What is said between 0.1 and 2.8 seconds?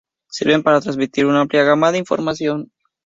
Sirven para transmitir una amplia gama de información.